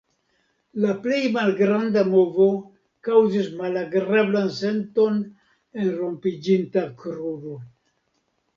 [0.85, 2.47] La plej malgranda movo
[3.09, 7.59] kaŭzis malagrablan senton en la rompiĝinta kruro.